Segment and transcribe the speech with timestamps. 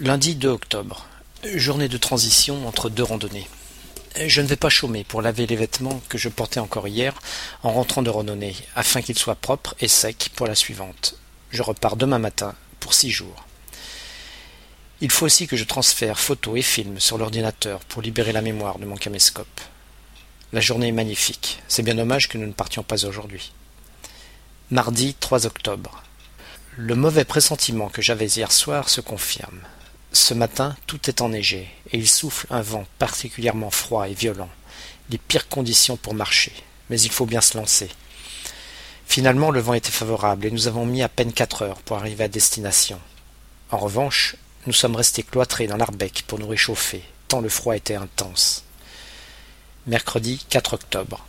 [0.00, 1.08] Lundi 2 octobre.
[1.56, 3.48] Journée de transition entre deux randonnées.
[4.28, 7.20] Je ne vais pas chômer pour laver les vêtements que je portais encore hier
[7.64, 11.16] en rentrant de randonnée, afin qu'ils soient propres et secs pour la suivante.
[11.50, 13.44] Je repars demain matin pour six jours.
[15.00, 18.78] Il faut aussi que je transfère photos et films sur l'ordinateur pour libérer la mémoire
[18.78, 19.60] de mon caméscope.
[20.52, 21.58] La journée est magnifique.
[21.66, 23.50] C'est bien dommage que nous ne partions pas aujourd'hui.
[24.70, 26.04] Mardi 3 octobre.
[26.76, 29.60] Le mauvais pressentiment que j'avais hier soir se confirme.
[30.12, 34.48] Ce matin, tout est enneigé, et il souffle un vent particulièrement froid et violent.
[35.10, 36.52] Les pires conditions pour marcher,
[36.88, 37.88] mais il faut bien se lancer.
[39.06, 42.24] Finalement, le vent était favorable, et nous avons mis à peine quatre heures pour arriver
[42.24, 43.00] à destination.
[43.70, 47.94] En revanche, nous sommes restés cloîtrés dans l'Arbec pour nous réchauffer, tant le froid était
[47.94, 48.64] intense.
[49.86, 51.26] Mercredi 4 octobre.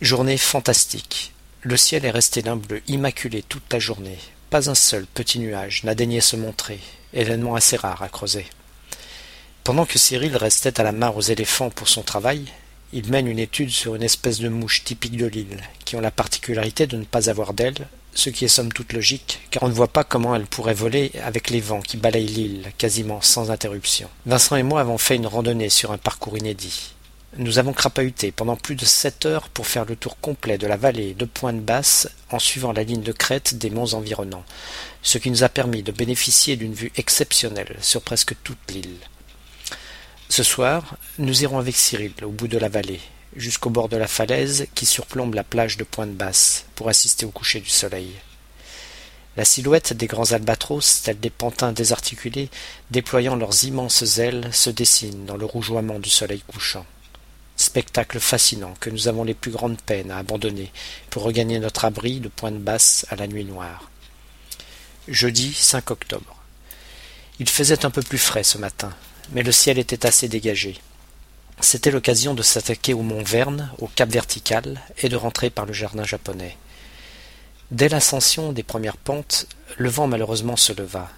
[0.00, 1.32] Journée fantastique.
[1.62, 4.18] Le ciel est resté d'un bleu immaculé toute la journée.
[4.50, 6.78] Pas un seul petit nuage n'a daigné se montrer,
[7.14, 8.46] événement assez rare à creuser.
[9.64, 12.44] Pendant que Cyril restait à la main aux éléphants pour son travail,
[12.92, 16.10] il mène une étude sur une espèce de mouche typique de l'île, qui ont la
[16.10, 19.72] particularité de ne pas avoir d'ailes, ce qui est somme toute logique, car on ne
[19.72, 24.08] voit pas comment elle pourrait voler avec les vents qui balayent l'île quasiment sans interruption.
[24.26, 26.93] Vincent et moi avons fait une randonnée sur un parcours inédit.
[27.36, 30.76] Nous avons crapahuté pendant plus de sept heures pour faire le tour complet de la
[30.76, 34.44] vallée de Pointe-Basse en suivant la ligne de crête des monts environnants,
[35.02, 38.98] ce qui nous a permis de bénéficier d'une vue exceptionnelle sur presque toute l'île.
[40.28, 43.00] Ce soir, nous irons avec Cyril au bout de la vallée,
[43.34, 47.58] jusqu'au bord de la falaise qui surplombe la plage de Pointe-Basse, pour assister au coucher
[47.58, 48.12] du soleil.
[49.36, 52.48] La silhouette des grands albatros, tels des pantins désarticulés,
[52.92, 56.86] déployant leurs immenses ailes, se dessine dans le rougeoiement du soleil couchant.
[57.56, 60.72] Spectacle fascinant que nous avons les plus grandes peines à abandonner
[61.10, 63.90] pour regagner notre abri de pointe basse à la nuit noire.
[65.06, 66.36] Jeudi 5 octobre.
[67.38, 68.92] Il faisait un peu plus frais ce matin,
[69.32, 70.80] mais le ciel était assez dégagé.
[71.60, 75.72] C'était l'occasion de s'attaquer au mont Verne, au cap vertical, et de rentrer par le
[75.72, 76.56] jardin japonais.
[77.70, 79.46] Dès l'ascension des premières pentes,
[79.76, 81.08] le vent malheureusement se leva.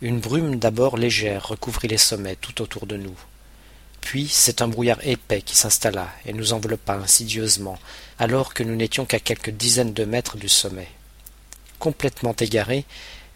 [0.00, 3.16] Une brume d'abord légère recouvrit les sommets tout autour de nous.
[4.08, 7.78] Puis c'est un brouillard épais qui s'installa et nous enveloppa insidieusement,
[8.18, 10.88] alors que nous n'étions qu'à quelques dizaines de mètres du sommet.
[11.78, 12.86] Complètement égarés,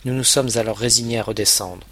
[0.07, 1.87] nous nous sommes alors résignés à redescendre.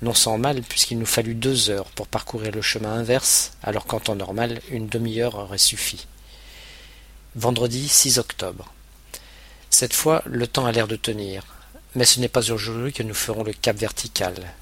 [0.00, 4.00] Non sans mal, puisqu'il nous fallut deux heures pour parcourir le chemin inverse, alors qu'en
[4.00, 6.06] temps normal, une demi-heure aurait suffi.
[7.36, 8.72] Vendredi 6 octobre.
[9.68, 11.44] Cette fois, le temps a l'air de tenir,
[11.94, 14.54] mais ce n'est pas aujourd'hui que nous ferons le cap vertical,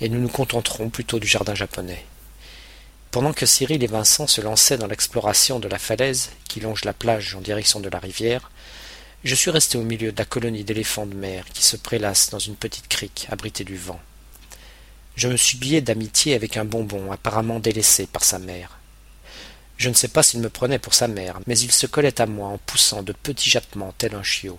[0.00, 2.06] et nous nous contenterons plutôt du jardin japonais.
[3.12, 6.94] Pendant que Cyril et Vincent se lançaient dans l'exploration de la falaise qui longe la
[6.94, 8.50] plage en direction de la rivière,
[9.22, 12.38] je suis resté au milieu de la colonie d'éléphants de mer qui se prélassent dans
[12.38, 14.00] une petite crique abritée du vent.
[15.14, 18.78] Je me suis lié d'amitié avec un bonbon apparemment délaissé par sa mère.
[19.76, 22.24] Je ne sais pas s'il me prenait pour sa mère, mais il se collait à
[22.24, 24.58] moi en poussant de petits jappements tel un chiot.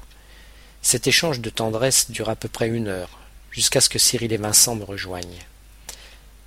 [0.83, 3.17] Cet échange de tendresse dura à peu près une heure,
[3.49, 5.43] jusqu'à ce que Cyril et Vincent me rejoignent.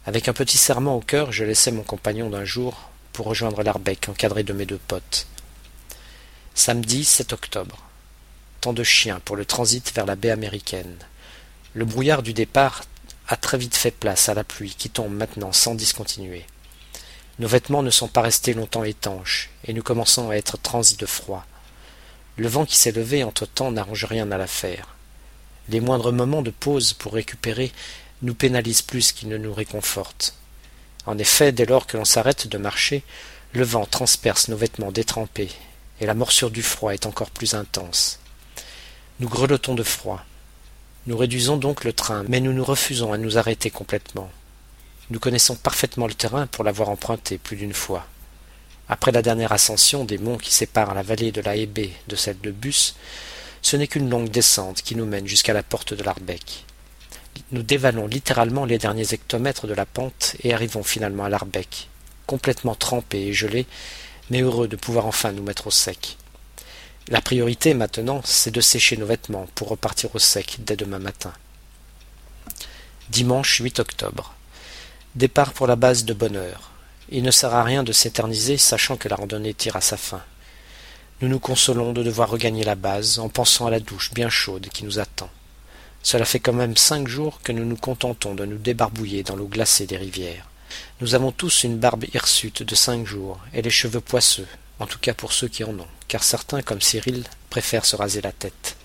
[0.07, 4.09] Avec un petit serment au cœur, je laissai mon compagnon d'un jour pour rejoindre l'Arbec
[4.09, 5.27] encadré de mes deux potes.
[6.55, 7.83] Samedi 7 octobre.
[8.61, 10.97] Temps de chien pour le transit vers la baie américaine.
[11.75, 12.85] Le brouillard du départ
[13.27, 16.47] a très vite fait place à la pluie qui tombe maintenant sans discontinuer.
[17.41, 21.07] Nos vêtements ne sont pas restés longtemps étanches, et nous commençons à être transis de
[21.07, 21.45] froid.
[22.37, 24.95] Le vent qui s'est levé entre-temps n'arrange rien à l'affaire.
[25.69, 27.73] Les moindres moments de pause pour récupérer
[28.23, 30.35] nous pénalise plus qu'il ne nous réconforte.
[31.07, 33.03] En effet, dès lors que l'on s'arrête de marcher,
[33.53, 35.51] le vent transperce nos vêtements détrempés,
[36.01, 38.19] et la morsure du froid est encore plus intense.
[39.21, 40.25] Nous grelottons de froid.
[41.07, 44.31] Nous réduisons donc le train, mais nous nous refusons à nous arrêter complètement.
[45.11, 48.07] Nous connaissons parfaitement le terrain pour l'avoir emprunté plus d'une fois.
[48.89, 52.41] Après la dernière ascension des monts qui séparent la vallée de la Hébé de celle
[52.41, 52.97] de Bus,
[53.63, 56.65] ce n'est qu'une longue descente qui nous mène jusqu'à la porte de l'Arbec.
[57.53, 61.89] Nous dévalons littéralement les derniers hectomètres de la pente et arrivons finalement à l'Arbec,
[62.27, 63.67] complètement trempés et gelés,
[64.31, 66.17] mais heureux de pouvoir enfin nous mettre au sec.
[67.09, 71.33] La priorité maintenant, c'est de sécher nos vêtements pour repartir au sec dès demain matin.
[73.11, 74.35] Dimanche 8 octobre.
[75.15, 76.73] Départ pour la base de bonne heure.
[77.09, 80.23] Il ne sert à rien de s'éterniser sachant que la randonnée tire à sa fin.
[81.21, 84.69] Nous nous consolons de devoir regagner la base en pensant à la douche bien chaude
[84.73, 85.31] qui nous attend.
[86.07, 89.49] Cela fait quand même cinq jours que nous nous contentons de nous débarbouiller dans l'eau
[89.49, 90.49] glacée des rivières.
[91.01, 94.47] Nous avons tous une barbe hirsute de cinq jours et les cheveux poisseux,
[94.79, 98.21] en tout cas pour ceux qui en ont, car certains, comme Cyril, préfèrent se raser
[98.21, 98.77] la tête.